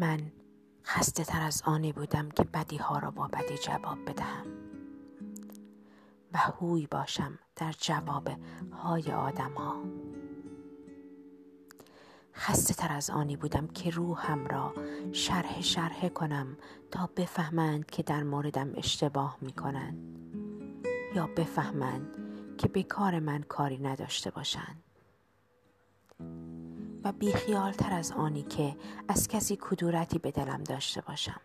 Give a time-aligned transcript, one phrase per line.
[0.00, 0.20] من
[0.84, 4.46] خسته تر از آنی بودم که بدی ها را با بدی جواب بدهم.
[6.32, 8.28] و هوی باشم در جواب
[8.72, 9.84] های آدم ها
[12.34, 14.74] خسته تر از آنی بودم که روحم را
[15.12, 16.56] شرح شرح کنم
[16.90, 20.18] تا بفهمند که در موردم اشتباه می کنند
[21.14, 22.16] یا بفهمند
[22.58, 24.82] که به کار من کاری نداشته باشند.
[27.04, 28.76] و بیخیال تر از آنی که
[29.08, 31.40] از کسی کدورتی به دلم داشته باشم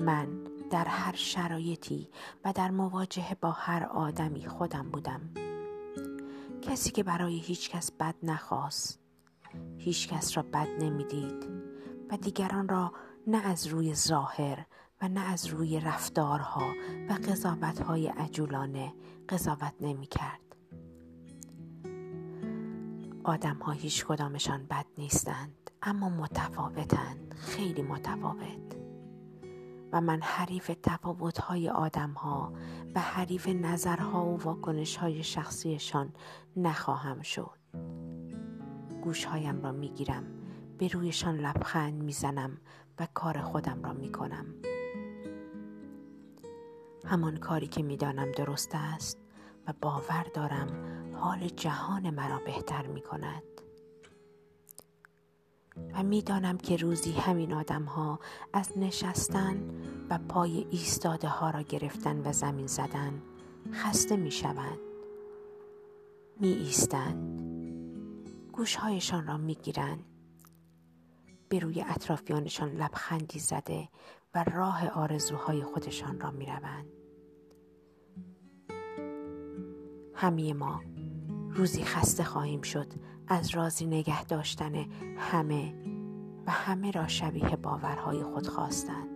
[0.00, 0.28] من
[0.70, 2.08] در هر شرایطی
[2.44, 5.20] و در مواجهه با هر آدمی خودم بودم
[6.62, 8.98] کسی که برای هیچ کس بد نخواست
[9.78, 11.46] هیچ کس را بد نمی‌دید
[12.10, 12.92] و دیگران را
[13.26, 14.66] نه از روی ظاهر
[15.02, 16.66] و نه از روی رفتارها
[17.08, 18.94] و قضاوتهای عجولانه
[19.28, 20.45] قضاوت نمی کرد.
[23.26, 28.76] آدم ها هیچ کدامشان بد نیستند اما متفاوتند خیلی متفاوت.
[29.92, 32.52] و من حریف تفاوت های آدم ها
[32.94, 36.12] و حریف نظرها و واکنش های شخصیشان
[36.56, 37.58] نخواهم شد.
[39.02, 40.24] گوشهایم را می‌گیرم
[40.78, 42.58] به رویشان لبخند می‌زنم
[42.98, 44.46] و کار خودم را می‌کنم.
[47.04, 49.18] همان کاری که می‌دانم درست است
[49.66, 53.42] و باور دارم حال جهان مرا بهتر می کند
[55.92, 58.20] و می‌دانم که روزی همین آدم ها
[58.52, 59.70] از نشستن
[60.10, 63.22] و پای ایستاده ها را گرفتن و زمین زدن
[63.72, 64.78] خسته می شوند
[66.40, 67.42] می ایستند
[68.52, 70.04] گوشهایشان را می گیرند
[71.48, 73.88] به روی اطرافیانشان لبخندی زده
[74.34, 76.86] و راه آرزوهای خودشان را می روند.
[80.14, 80.80] همه ما
[81.56, 82.86] روزی خسته خواهیم شد
[83.28, 84.74] از رازی نگه داشتن
[85.18, 85.74] همه
[86.46, 89.08] و همه را شبیه باورهای خود خواستند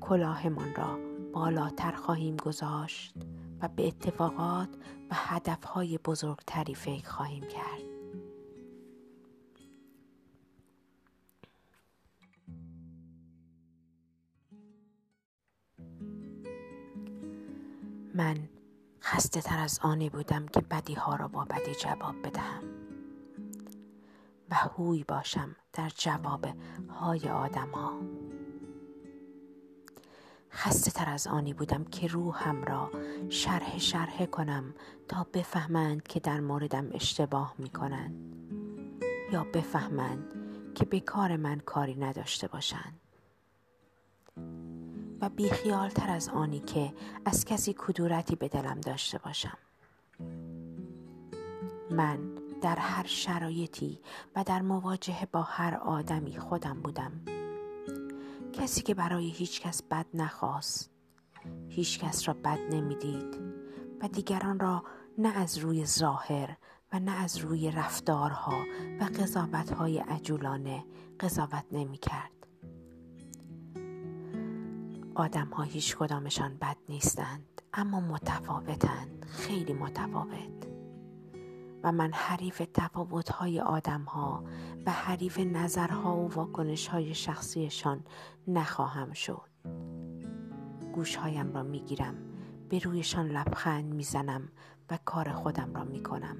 [0.00, 0.98] کلاهمان را
[1.32, 3.14] بالاتر خواهیم گذاشت
[3.60, 4.68] و به اتفاقات
[5.10, 7.80] و هدفهای بزرگتری فکر خواهیم کرد.
[18.14, 18.36] من
[19.02, 22.62] خسته تر از آنی بودم که بدی ها را با بدی جواب بدهم.
[24.50, 26.46] و هوی باشم در جواب
[27.00, 28.00] های آدم ها
[30.52, 32.90] خسته تر از آنی بودم که روحم را
[33.28, 34.74] شرح شرح کنم
[35.08, 38.36] تا بفهمند که در موردم اشتباه می کنند
[39.32, 40.34] یا بفهمند
[40.74, 43.00] که به کار من کاری نداشته باشند.
[45.20, 46.92] و بیخیال تر از آنی که
[47.24, 49.58] از کسی کدورتی به دلم داشته باشم
[51.90, 52.18] من
[52.62, 54.00] در هر شرایطی
[54.36, 57.12] و در مواجهه با هر آدمی خودم بودم
[58.52, 60.90] کسی که برای هیچ کس بد نخواست
[61.68, 63.36] هیچ کس را بد نمی‌دید
[64.02, 64.84] و دیگران را
[65.18, 66.56] نه از روی ظاهر
[66.92, 68.64] و نه از روی رفتارها
[69.00, 70.84] و قضاوتهای عجولانه
[71.20, 72.39] قضاوت نمی کرد.
[75.20, 80.66] آدم ها هیچ کدامشان بد نیستند اما متفاوتند خیلی متفاوت.
[81.82, 84.44] و من حریف تفاوت های آدم ها
[84.86, 88.04] و حریف نظرها و واکنش های شخصیشان
[88.48, 89.48] نخواهم شد.
[90.94, 92.14] گوشهایم را می‌گیرم
[92.68, 94.48] به رویشان لبخند می‌زنم
[94.90, 96.36] و کار خودم را می‌کنم.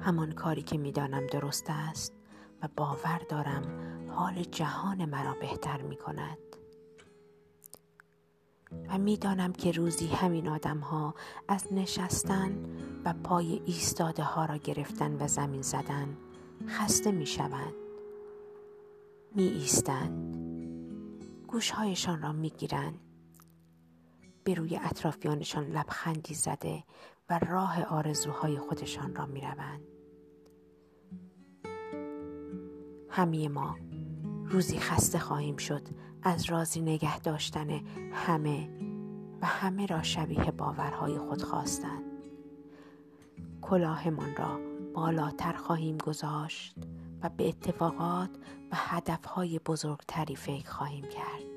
[0.00, 2.23] همان کاری که می‌دانم درست است
[2.76, 3.62] باور دارم
[4.10, 6.38] حال جهان مرا بهتر می کند
[8.88, 11.14] و می‌دانم که روزی همین آدم ها
[11.48, 12.64] از نشستن
[13.04, 16.16] و پای ایستاده ها را گرفتن و زمین زدن
[16.68, 17.74] خسته می شوند
[19.34, 20.36] می ایستند
[21.46, 23.00] گوشهایشان را می گیرند
[24.44, 26.84] به روی اطرافیانشان لبخندی زده
[27.30, 29.93] و راه آرزوهای خودشان را می روند.
[33.14, 33.76] همه ما.
[34.46, 35.82] روزی خسته خواهیم شد
[36.22, 37.80] از رازی نگه داشتن
[38.12, 38.68] همه
[39.42, 42.02] و همه را شبیه باورهای خود خواستند
[43.62, 44.60] کلاهمان را
[44.94, 46.74] بالاتر خواهیم گذاشت
[47.22, 48.30] و به اتفاقات
[48.72, 51.53] و هدفهای بزرگتری فکر خواهیم کرد.